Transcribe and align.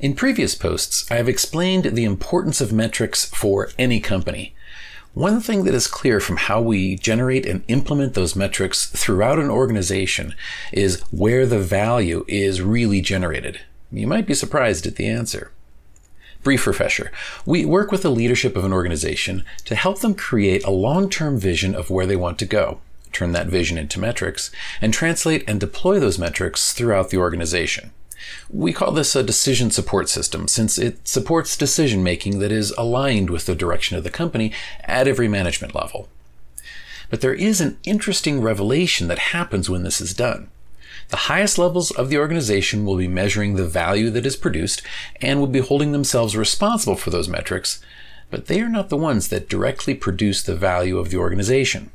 In 0.00 0.14
previous 0.14 0.54
posts, 0.54 1.04
I 1.10 1.16
have 1.16 1.28
explained 1.28 1.84
the 1.84 2.04
importance 2.04 2.62
of 2.62 2.72
metrics 2.72 3.26
for 3.26 3.68
any 3.78 4.00
company. 4.00 4.54
One 5.12 5.42
thing 5.42 5.64
that 5.64 5.74
is 5.74 5.86
clear 5.86 6.20
from 6.20 6.38
how 6.38 6.62
we 6.62 6.96
generate 6.96 7.44
and 7.44 7.62
implement 7.68 8.14
those 8.14 8.34
metrics 8.34 8.86
throughout 8.86 9.38
an 9.38 9.50
organization 9.50 10.34
is 10.72 11.02
where 11.10 11.44
the 11.44 11.58
value 11.58 12.24
is 12.28 12.62
really 12.62 13.02
generated. 13.02 13.60
You 13.92 14.06
might 14.06 14.26
be 14.26 14.32
surprised 14.32 14.86
at 14.86 14.96
the 14.96 15.06
answer. 15.06 15.52
Brief 16.42 16.66
refresher. 16.66 17.12
We 17.44 17.66
work 17.66 17.92
with 17.92 18.00
the 18.00 18.10
leadership 18.10 18.56
of 18.56 18.64
an 18.64 18.72
organization 18.72 19.44
to 19.66 19.74
help 19.74 20.00
them 20.00 20.14
create 20.14 20.64
a 20.64 20.70
long-term 20.70 21.38
vision 21.38 21.74
of 21.74 21.90
where 21.90 22.06
they 22.06 22.16
want 22.16 22.38
to 22.38 22.46
go, 22.46 22.80
turn 23.12 23.32
that 23.32 23.48
vision 23.48 23.76
into 23.76 24.00
metrics, 24.00 24.50
and 24.80 24.94
translate 24.94 25.44
and 25.46 25.60
deploy 25.60 26.00
those 26.00 26.18
metrics 26.18 26.72
throughout 26.72 27.10
the 27.10 27.18
organization. 27.18 27.90
We 28.48 28.72
call 28.72 28.92
this 28.92 29.14
a 29.16 29.22
decision 29.22 29.70
support 29.70 30.08
system 30.08 30.48
since 30.48 30.78
it 30.78 31.06
supports 31.06 31.56
decision 31.56 32.02
making 32.02 32.38
that 32.40 32.52
is 32.52 32.72
aligned 32.76 33.30
with 33.30 33.46
the 33.46 33.54
direction 33.54 33.96
of 33.96 34.04
the 34.04 34.10
company 34.10 34.52
at 34.84 35.08
every 35.08 35.28
management 35.28 35.74
level. 35.74 36.08
But 37.10 37.20
there 37.20 37.34
is 37.34 37.60
an 37.60 37.78
interesting 37.84 38.40
revelation 38.40 39.08
that 39.08 39.18
happens 39.18 39.68
when 39.68 39.82
this 39.82 40.00
is 40.00 40.14
done. 40.14 40.48
The 41.08 41.26
highest 41.26 41.58
levels 41.58 41.90
of 41.90 42.08
the 42.08 42.18
organization 42.18 42.84
will 42.84 42.96
be 42.96 43.08
measuring 43.08 43.56
the 43.56 43.66
value 43.66 44.10
that 44.10 44.26
is 44.26 44.36
produced 44.36 44.82
and 45.20 45.40
will 45.40 45.48
be 45.48 45.58
holding 45.58 45.90
themselves 45.90 46.36
responsible 46.36 46.94
for 46.94 47.10
those 47.10 47.28
metrics, 47.28 47.80
but 48.30 48.46
they 48.46 48.60
are 48.60 48.68
not 48.68 48.90
the 48.90 48.96
ones 48.96 49.28
that 49.28 49.48
directly 49.48 49.94
produce 49.94 50.42
the 50.42 50.54
value 50.54 50.98
of 50.98 51.10
the 51.10 51.16
organization. 51.16 51.90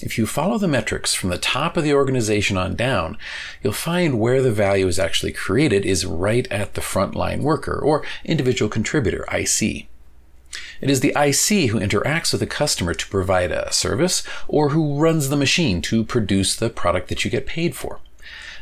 If 0.00 0.18
you 0.18 0.26
follow 0.26 0.58
the 0.58 0.68
metrics 0.68 1.14
from 1.14 1.30
the 1.30 1.38
top 1.38 1.76
of 1.76 1.82
the 1.82 1.94
organization 1.94 2.58
on 2.58 2.76
down, 2.76 3.16
you'll 3.62 3.72
find 3.72 4.20
where 4.20 4.42
the 4.42 4.52
value 4.52 4.86
is 4.86 4.98
actually 4.98 5.32
created 5.32 5.86
is 5.86 6.04
right 6.04 6.46
at 6.50 6.74
the 6.74 6.82
frontline 6.82 7.40
worker 7.40 7.78
or 7.78 8.04
individual 8.22 8.68
contributor, 8.68 9.24
IC. 9.32 9.86
It 10.82 10.90
is 10.90 11.00
the 11.00 11.14
IC 11.16 11.70
who 11.70 11.80
interacts 11.80 12.32
with 12.32 12.40
the 12.40 12.46
customer 12.46 12.92
to 12.92 13.08
provide 13.08 13.50
a 13.50 13.72
service 13.72 14.22
or 14.46 14.70
who 14.70 14.98
runs 14.98 15.30
the 15.30 15.36
machine 15.36 15.80
to 15.82 16.04
produce 16.04 16.54
the 16.54 16.68
product 16.68 17.08
that 17.08 17.24
you 17.24 17.30
get 17.30 17.46
paid 17.46 17.74
for. 17.74 18.00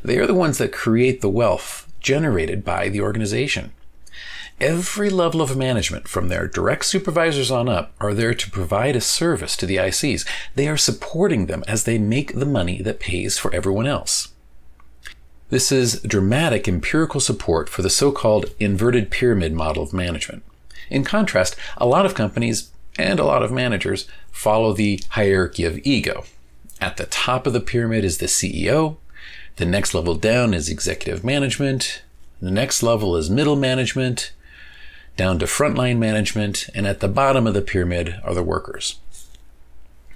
They 0.04 0.18
are 0.18 0.26
the 0.28 0.34
ones 0.34 0.58
that 0.58 0.72
create 0.72 1.20
the 1.20 1.28
wealth 1.28 1.92
generated 1.98 2.64
by 2.64 2.88
the 2.88 3.00
organization. 3.00 3.72
Every 4.60 5.10
level 5.10 5.42
of 5.42 5.56
management, 5.56 6.06
from 6.06 6.28
their 6.28 6.46
direct 6.46 6.84
supervisors 6.84 7.50
on 7.50 7.68
up, 7.68 7.92
are 8.00 8.14
there 8.14 8.34
to 8.34 8.50
provide 8.50 8.94
a 8.94 9.00
service 9.00 9.56
to 9.56 9.66
the 9.66 9.76
ICs. 9.76 10.26
They 10.54 10.68
are 10.68 10.76
supporting 10.76 11.46
them 11.46 11.64
as 11.66 11.84
they 11.84 11.98
make 11.98 12.34
the 12.34 12.46
money 12.46 12.80
that 12.82 13.00
pays 13.00 13.36
for 13.36 13.52
everyone 13.52 13.86
else. 13.86 14.28
This 15.50 15.72
is 15.72 16.00
dramatic 16.02 16.68
empirical 16.68 17.20
support 17.20 17.68
for 17.68 17.82
the 17.82 17.90
so 17.90 18.12
called 18.12 18.46
inverted 18.60 19.10
pyramid 19.10 19.52
model 19.52 19.82
of 19.82 19.92
management. 19.92 20.44
In 20.88 21.02
contrast, 21.02 21.56
a 21.76 21.86
lot 21.86 22.06
of 22.06 22.14
companies 22.14 22.70
and 22.96 23.18
a 23.18 23.24
lot 23.24 23.42
of 23.42 23.50
managers 23.50 24.06
follow 24.30 24.72
the 24.72 25.02
hierarchy 25.10 25.64
of 25.64 25.80
ego. 25.84 26.24
At 26.80 26.96
the 26.96 27.06
top 27.06 27.46
of 27.46 27.52
the 27.52 27.60
pyramid 27.60 28.04
is 28.04 28.18
the 28.18 28.26
CEO. 28.26 28.98
The 29.56 29.66
next 29.66 29.94
level 29.94 30.14
down 30.14 30.54
is 30.54 30.68
executive 30.68 31.24
management. 31.24 32.02
The 32.40 32.50
next 32.52 32.82
level 32.82 33.16
is 33.16 33.28
middle 33.28 33.56
management 33.56 34.32
down 35.16 35.38
to 35.38 35.46
frontline 35.46 35.98
management, 35.98 36.68
and 36.74 36.86
at 36.86 37.00
the 37.00 37.08
bottom 37.08 37.46
of 37.46 37.54
the 37.54 37.62
pyramid 37.62 38.20
are 38.24 38.34
the 38.34 38.42
workers. 38.42 38.98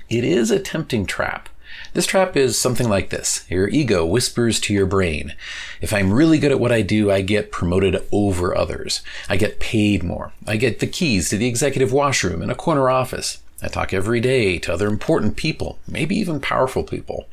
It 0.09 0.25
is 0.25 0.51
a 0.51 0.59
tempting 0.59 1.07
trap. 1.07 1.49
This 1.93 2.07
trap 2.07 2.37
is 2.37 2.59
something 2.59 2.89
like 2.89 3.11
this. 3.11 3.45
Your 3.49 3.69
ego 3.69 4.05
whispers 4.05 4.59
to 4.61 4.75
your 4.75 4.87
brain, 4.87 5.35
if 5.81 5.93
I'm 5.93 6.13
really 6.13 6.39
good 6.39 6.51
at 6.51 6.61
what 6.61 6.73
I 6.73 6.83
do, 6.83 7.11
I 7.11 7.21
get 7.21 7.53
promoted 7.53 8.03
over 8.11 8.57
others. 8.57 9.03
I 9.29 9.37
get 9.37 9.61
paid 9.61 10.03
more. 10.03 10.33
I 10.47 10.57
get 10.57 10.81
the 10.81 10.87
keys 10.87 11.31
to 11.31 11.39
the 11.39 11.47
executive 11.47 11.93
washroom 11.93 12.43
in 12.43 12.51
a 12.51 12.55
corner 12.55 12.91
office. 12.91 13.39
I 13.63 13.69
talk 13.69 13.93
every 13.93 14.21
day 14.21 14.59
to 14.59 14.73
other 14.73 14.89
important 14.89 15.37
people, 15.37 15.79
maybe 15.87 16.17
even 16.17 16.41
powerful 16.41 16.85
people. 16.85 17.27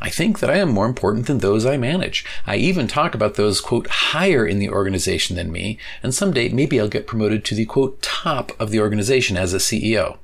I 0.00 0.10
think 0.10 0.38
that 0.38 0.50
I 0.50 0.56
am 0.58 0.70
more 0.70 0.86
important 0.86 1.26
than 1.26 1.38
those 1.38 1.66
I 1.66 1.76
manage. 1.76 2.24
I 2.46 2.56
even 2.56 2.86
talk 2.86 3.14
about 3.14 3.34
those, 3.34 3.60
quote, 3.60 3.88
higher 3.88 4.46
in 4.46 4.58
the 4.58 4.70
organization 4.70 5.36
than 5.36 5.50
me, 5.50 5.78
and 6.02 6.14
someday 6.14 6.48
maybe 6.48 6.80
I'll 6.80 6.88
get 6.88 7.06
promoted 7.06 7.44
to 7.46 7.54
the, 7.54 7.64
quote, 7.64 8.00
top 8.00 8.52
of 8.60 8.70
the 8.70 8.80
organization 8.80 9.36
as 9.36 9.52
a 9.52 9.58
CEO. 9.58 10.18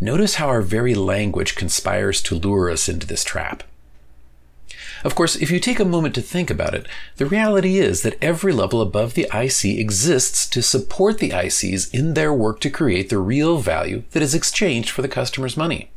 Notice 0.00 0.34
how 0.34 0.48
our 0.48 0.62
very 0.62 0.94
language 0.94 1.54
conspires 1.54 2.20
to 2.22 2.34
lure 2.34 2.70
us 2.70 2.88
into 2.88 3.06
this 3.06 3.24
trap. 3.24 3.62
Of 5.04 5.14
course, 5.14 5.34
if 5.34 5.50
you 5.50 5.58
take 5.58 5.80
a 5.80 5.84
moment 5.84 6.14
to 6.14 6.22
think 6.22 6.50
about 6.50 6.74
it, 6.74 6.86
the 7.16 7.26
reality 7.26 7.78
is 7.78 8.02
that 8.02 8.22
every 8.22 8.52
level 8.52 8.80
above 8.80 9.14
the 9.14 9.26
IC 9.34 9.64
exists 9.64 10.46
to 10.50 10.62
support 10.62 11.18
the 11.18 11.30
ICs 11.30 11.92
in 11.92 12.14
their 12.14 12.32
work 12.32 12.60
to 12.60 12.70
create 12.70 13.08
the 13.08 13.18
real 13.18 13.58
value 13.58 14.04
that 14.12 14.22
is 14.22 14.34
exchanged 14.34 14.90
for 14.90 15.02
the 15.02 15.08
customer's 15.08 15.56
money. 15.56 15.90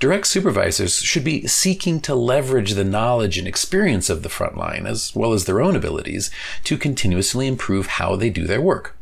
Direct 0.00 0.26
supervisors 0.26 0.96
should 0.96 1.24
be 1.24 1.46
seeking 1.46 2.00
to 2.00 2.14
leverage 2.14 2.72
the 2.72 2.84
knowledge 2.84 3.36
and 3.36 3.46
experience 3.46 4.08
of 4.08 4.22
the 4.22 4.30
frontline, 4.30 4.88
as 4.88 5.14
well 5.14 5.34
as 5.34 5.44
their 5.44 5.60
own 5.60 5.76
abilities, 5.76 6.30
to 6.64 6.78
continuously 6.78 7.46
improve 7.46 7.86
how 7.86 8.16
they 8.16 8.30
do 8.30 8.46
their 8.46 8.62
work. 8.62 8.96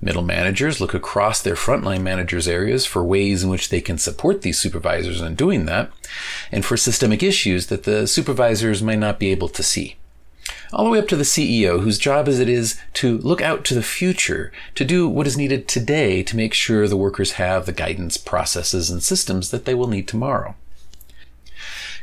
Middle 0.00 0.22
managers 0.22 0.80
look 0.80 0.94
across 0.94 1.42
their 1.42 1.54
frontline 1.54 2.00
managers' 2.00 2.48
areas 2.48 2.86
for 2.86 3.04
ways 3.04 3.44
in 3.44 3.50
which 3.50 3.68
they 3.68 3.82
can 3.82 3.98
support 3.98 4.40
these 4.40 4.58
supervisors 4.58 5.20
in 5.20 5.34
doing 5.34 5.66
that, 5.66 5.90
and 6.50 6.64
for 6.64 6.78
systemic 6.78 7.22
issues 7.22 7.66
that 7.66 7.84
the 7.84 8.06
supervisors 8.06 8.82
might 8.82 8.98
not 8.98 9.18
be 9.18 9.30
able 9.30 9.50
to 9.50 9.62
see 9.62 9.96
all 10.72 10.84
the 10.84 10.90
way 10.90 10.98
up 10.98 11.08
to 11.08 11.16
the 11.16 11.24
CEO, 11.24 11.82
whose 11.82 11.98
job 11.98 12.28
is 12.28 12.38
it 12.38 12.48
is 12.48 12.80
to 12.94 13.18
look 13.18 13.40
out 13.40 13.64
to 13.64 13.74
the 13.74 13.82
future, 13.82 14.52
to 14.74 14.84
do 14.84 15.08
what 15.08 15.26
is 15.26 15.36
needed 15.36 15.66
today 15.66 16.22
to 16.22 16.36
make 16.36 16.52
sure 16.52 16.86
the 16.86 16.96
workers 16.96 17.32
have 17.32 17.64
the 17.64 17.72
guidance, 17.72 18.16
processes, 18.16 18.90
and 18.90 19.02
systems 19.02 19.50
that 19.50 19.64
they 19.64 19.74
will 19.74 19.86
need 19.86 20.06
tomorrow. 20.06 20.54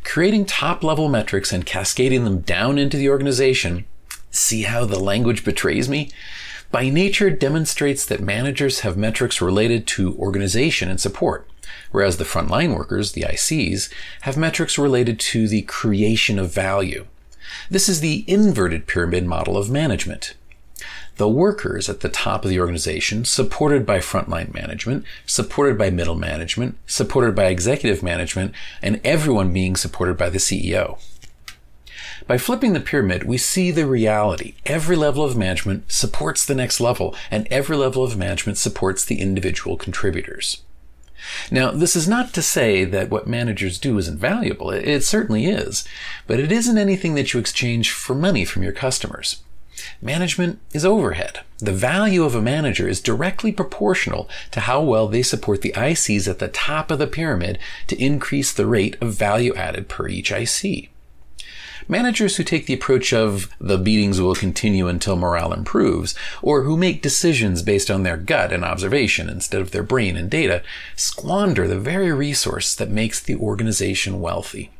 Creating 0.03 0.46
top 0.46 0.84
level 0.84 1.09
metrics 1.09 1.52
and 1.52 1.66
cascading 1.66 2.24
them 2.24 2.40
down 2.40 2.78
into 2.78 2.98
the 2.98 3.09
organization, 3.09 3.86
see 4.31 4.64
how 4.64 4.86
the 4.86 5.00
language 5.00 5.44
betrays 5.44 5.88
me? 5.88 6.12
By 6.72 6.90
nature 6.90 7.30
demonstrates 7.30 8.06
that 8.06 8.20
managers 8.20 8.82
have 8.82 8.97
metrics 8.97 9.42
related 9.42 9.88
to 9.88 10.16
organization 10.18 10.90
and 10.90 11.00
support, 11.00 11.47
whereas 11.92 12.18
the 12.18 12.24
frontline 12.24 12.76
workers, 12.76 13.12
the 13.12 13.22
ICs, 13.22 13.92
have 14.22 14.38
metrics 14.38 14.78
related 14.78 15.20
to 15.20 15.47
the 15.47 15.62
creation 15.64 16.38
of 16.40 16.53
value. 16.53 17.06
This 17.70 17.90
is 17.90 18.00
the 18.00 18.24
inverted 18.28 18.88
pyramid 18.88 19.26
model 19.26 19.58
of 19.58 19.70
management. 19.70 20.36
The 21.18 21.30
workers 21.30 21.88
at 21.88 22.02
the 22.02 22.10
top 22.10 22.44
of 22.44 22.50
the 22.50 22.60
organization, 22.60 23.24
supported 23.24 23.86
by 23.86 24.00
frontline 24.00 24.54
management, 24.54 25.06
supported 25.26 25.78
by 25.78 25.90
middle 25.90 26.16
management, 26.16 26.78
supported 26.88 27.36
by 27.36 27.46
executive 27.46 28.04
management, 28.04 28.54
and 28.82 29.00
everyone 29.04 29.54
being 29.54 29.78
supported 29.78 30.18
by 30.18 30.30
the 30.30 30.40
CEO. 30.40 31.00
By 32.28 32.38
flipping 32.38 32.74
the 32.74 32.80
pyramid, 32.80 33.24
we 33.24 33.38
see 33.38 33.72
the 33.72 33.86
reality. 33.86 34.56
Every 34.66 34.96
level 34.96 35.24
of 35.24 35.38
management 35.38 35.92
supports 35.92 36.46
the 36.46 36.56
next 36.56 36.82
level, 36.82 37.16
and 37.32 37.48
every 37.50 37.78
level 37.78 38.04
of 38.04 38.18
management 38.18 38.58
supports 38.58 39.06
the 39.06 39.22
individual 39.22 39.78
contributors. 39.78 40.62
Now, 41.52 41.72
this 41.72 41.96
is 41.96 42.08
not 42.08 42.34
to 42.34 42.41
say 42.41 42.86
that 42.86 43.09
what 43.09 43.28
managers 43.28 43.78
do 43.78 43.97
isn't 43.97 44.18
valuable. 44.18 44.72
It 44.72 45.03
certainly 45.03 45.46
is. 45.46 45.86
But 46.28 46.40
it 46.40 46.52
isn't 46.52 46.78
anything 46.78 47.16
that 47.16 47.34
you 47.34 47.40
exchange 47.40 47.91
for 47.91 48.16
money 48.16 48.46
from 48.46 48.63
your 48.63 48.72
customers. 48.72 49.41
Management 50.02 50.59
is 50.74 50.85
overhead. 50.85 51.41
The 51.59 51.74
value 51.74 52.24
of 52.24 52.35
a 52.35 52.41
manager 52.41 52.88
is 52.88 53.02
directly 53.02 53.52
proportional 53.52 54.30
to 54.52 54.62
how 54.62 54.81
well 54.81 55.08
they 55.08 55.22
support 55.22 55.62
the 55.62 55.74
ICs 55.75 56.28
at 56.28 56.40
the 56.40 56.47
top 56.47 56.91
of 56.91 57.00
the 57.00 57.08
pyramid 57.08 57.59
to 57.88 58.02
increase 58.02 58.53
the 58.53 58.66
rate 58.66 58.96
of 59.02 59.14
value 59.14 59.53
added 59.56 59.90
per 59.90 60.08
each 60.08 60.31
IC. 60.31 60.90
Managers 61.88 62.38
who 62.38 62.44
take 62.44 62.66
the 62.66 62.74
approach 62.74 63.13
of 63.13 63.50
the 63.59 63.78
beatings 63.78 64.19
will 64.22 64.36
continue 64.36 64.88
until 64.88 65.16
morale 65.16 65.53
improves, 65.53 66.16
or 66.41 66.64
who 66.64 66.78
make 66.78 67.02
decisions 67.02 67.61
based 67.61 67.91
on 67.91 68.03
their 68.03 68.17
gut 68.17 68.52
and 68.52 68.64
observation 68.64 69.29
instead 69.29 69.61
of 69.61 69.72
their 69.72 69.84
brain 69.84 70.17
and 70.17 70.29
data, 70.29 70.61
squander 70.96 71.67
the 71.67 71.79
very 71.79 72.11
resource 72.11 72.76
that 72.76 72.90
makes 72.90 73.20
the 73.20 73.35
organization 73.35 74.22
wealthy. 74.22 74.72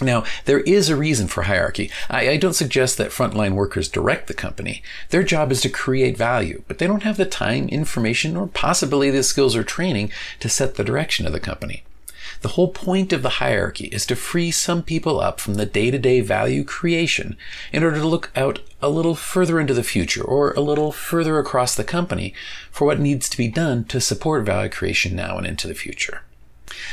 Now, 0.00 0.24
there 0.44 0.60
is 0.60 0.88
a 0.88 0.96
reason 0.96 1.28
for 1.28 1.42
hierarchy. 1.42 1.90
I, 2.10 2.30
I, 2.30 2.36
don't 2.36 2.54
suggest 2.54 2.98
that 2.98 3.12
frontline 3.12 3.54
workers 3.54 3.88
direct 3.88 4.26
the 4.26 4.34
company. 4.34 4.82
Their 5.10 5.22
job 5.22 5.52
is 5.52 5.60
to 5.60 5.68
create 5.68 6.18
value, 6.18 6.64
but 6.66 6.78
they 6.78 6.88
don't 6.88 7.04
have 7.04 7.16
the 7.16 7.24
time, 7.24 7.68
information, 7.68 8.36
or 8.36 8.48
possibly 8.48 9.10
the 9.10 9.22
skills 9.22 9.54
or 9.54 9.62
training 9.62 10.10
to 10.40 10.48
set 10.48 10.74
the 10.74 10.82
direction 10.82 11.26
of 11.26 11.32
the 11.32 11.38
company. 11.38 11.84
The 12.44 12.60
whole 12.60 12.68
point 12.68 13.14
of 13.14 13.22
the 13.22 13.40
hierarchy 13.40 13.86
is 13.86 14.04
to 14.04 14.14
free 14.14 14.50
some 14.50 14.82
people 14.82 15.18
up 15.18 15.40
from 15.40 15.54
the 15.54 15.64
day 15.64 15.90
to 15.90 15.98
day 15.98 16.20
value 16.20 16.62
creation 16.62 17.38
in 17.72 17.82
order 17.82 17.96
to 17.96 18.06
look 18.06 18.30
out 18.36 18.58
a 18.82 18.90
little 18.90 19.14
further 19.14 19.58
into 19.58 19.72
the 19.72 19.82
future 19.82 20.22
or 20.22 20.52
a 20.52 20.60
little 20.60 20.92
further 20.92 21.38
across 21.38 21.74
the 21.74 21.84
company 21.84 22.34
for 22.70 22.84
what 22.84 23.00
needs 23.00 23.30
to 23.30 23.38
be 23.38 23.48
done 23.48 23.84
to 23.84 23.98
support 23.98 24.44
value 24.44 24.68
creation 24.68 25.16
now 25.16 25.38
and 25.38 25.46
into 25.46 25.66
the 25.66 25.74
future. 25.74 26.20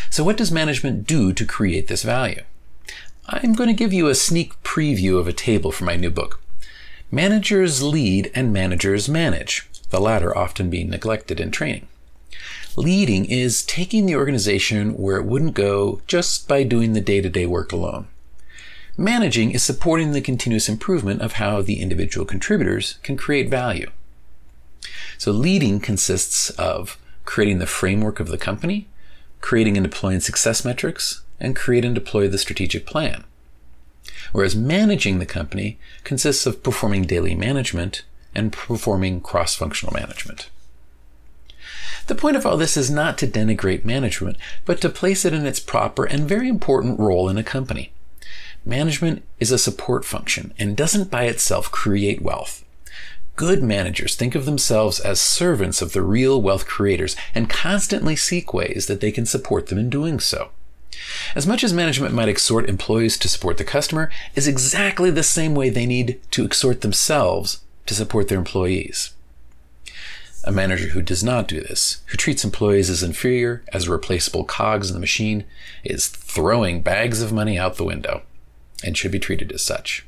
So, 0.09 0.23
what 0.23 0.37
does 0.37 0.53
management 0.53 1.05
do 1.05 1.33
to 1.33 1.45
create 1.45 1.89
this 1.89 2.03
value? 2.03 2.43
I'm 3.27 3.51
going 3.51 3.67
to 3.67 3.73
give 3.73 3.91
you 3.91 4.07
a 4.07 4.15
sneak 4.15 4.53
preview 4.63 5.19
of 5.19 5.27
a 5.27 5.33
table 5.33 5.73
from 5.73 5.87
my 5.87 5.97
new 5.97 6.11
book. 6.11 6.39
Managers 7.11 7.83
lead 7.83 8.31
and 8.33 8.53
managers 8.53 9.09
manage, 9.09 9.67
the 9.89 9.99
latter 9.99 10.33
often 10.33 10.69
being 10.69 10.89
neglected 10.89 11.41
in 11.41 11.51
training. 11.51 11.89
Leading 12.77 13.25
is 13.25 13.63
taking 13.63 14.05
the 14.05 14.15
organization 14.15 14.93
where 14.97 15.17
it 15.17 15.25
wouldn't 15.25 15.53
go 15.53 16.01
just 16.07 16.47
by 16.47 16.63
doing 16.63 16.93
the 16.93 17.01
day 17.01 17.19
to 17.19 17.29
day 17.29 17.45
work 17.45 17.73
alone. 17.73 18.07
Managing 18.97 19.51
is 19.51 19.61
supporting 19.61 20.11
the 20.11 20.21
continuous 20.21 20.69
improvement 20.69 21.21
of 21.21 21.33
how 21.33 21.61
the 21.61 21.81
individual 21.81 22.25
contributors 22.25 22.97
can 23.03 23.17
create 23.17 23.49
value. 23.49 23.89
So, 25.17 25.31
leading 25.31 25.81
consists 25.81 26.49
of 26.51 26.97
creating 27.25 27.59
the 27.59 27.67
framework 27.67 28.19
of 28.19 28.29
the 28.29 28.37
company, 28.37 28.87
creating 29.41 29.75
and 29.75 29.83
deploying 29.83 30.21
success 30.21 30.63
metrics, 30.63 31.23
and 31.39 31.55
create 31.55 31.83
and 31.83 31.93
deploy 31.93 32.27
the 32.29 32.37
strategic 32.37 32.85
plan. 32.85 33.25
Whereas 34.31 34.55
managing 34.55 35.19
the 35.19 35.25
company 35.25 35.77
consists 36.03 36.45
of 36.45 36.63
performing 36.63 37.03
daily 37.03 37.35
management 37.35 38.03
and 38.33 38.53
performing 38.53 39.19
cross 39.19 39.55
functional 39.55 39.93
management. 39.93 40.49
The 42.07 42.15
point 42.15 42.35
of 42.35 42.45
all 42.45 42.57
this 42.57 42.77
is 42.77 42.89
not 42.89 43.17
to 43.19 43.27
denigrate 43.27 43.85
management, 43.85 44.37
but 44.65 44.81
to 44.81 44.89
place 44.89 45.25
it 45.25 45.33
in 45.33 45.45
its 45.45 45.59
proper 45.59 46.05
and 46.05 46.27
very 46.27 46.47
important 46.47 46.99
role 46.99 47.29
in 47.29 47.37
a 47.37 47.43
company. 47.43 47.93
Management 48.65 49.23
is 49.39 49.51
a 49.51 49.57
support 49.57 50.05
function 50.05 50.53
and 50.59 50.77
doesn't 50.77 51.09
by 51.09 51.23
itself 51.23 51.71
create 51.71 52.21
wealth. 52.21 52.63
Good 53.35 53.63
managers 53.63 54.15
think 54.15 54.35
of 54.35 54.45
themselves 54.45 54.99
as 54.99 55.19
servants 55.19 55.81
of 55.81 55.93
the 55.93 56.01
real 56.01 56.41
wealth 56.41 56.67
creators 56.67 57.15
and 57.33 57.49
constantly 57.49 58.15
seek 58.15 58.53
ways 58.53 58.85
that 58.87 58.99
they 59.01 59.11
can 59.11 59.25
support 59.25 59.67
them 59.67 59.79
in 59.79 59.89
doing 59.89 60.19
so. 60.19 60.51
As 61.35 61.47
much 61.47 61.63
as 61.63 61.73
management 61.73 62.13
might 62.13 62.29
exhort 62.29 62.69
employees 62.69 63.17
to 63.19 63.29
support 63.29 63.57
the 63.57 63.63
customer, 63.63 64.11
is 64.35 64.47
exactly 64.47 65.09
the 65.09 65.23
same 65.23 65.55
way 65.55 65.69
they 65.69 65.85
need 65.85 66.19
to 66.31 66.43
exhort 66.43 66.81
themselves 66.81 67.61
to 67.85 67.95
support 67.95 68.27
their 68.27 68.37
employees. 68.37 69.13
A 70.43 70.51
manager 70.51 70.89
who 70.89 71.01
does 71.01 71.23
not 71.23 71.47
do 71.47 71.61
this, 71.61 72.01
who 72.07 72.17
treats 72.17 72.43
employees 72.43 72.89
as 72.89 73.03
inferior, 73.03 73.63
as 73.71 73.87
replaceable 73.87 74.43
cogs 74.43 74.89
in 74.89 74.95
the 74.95 74.99
machine, 74.99 75.43
is 75.83 76.07
throwing 76.07 76.81
bags 76.81 77.21
of 77.21 77.31
money 77.31 77.59
out 77.59 77.75
the 77.75 77.83
window 77.83 78.23
and 78.83 78.97
should 78.97 79.11
be 79.11 79.19
treated 79.19 79.51
as 79.51 79.61
such. 79.61 80.05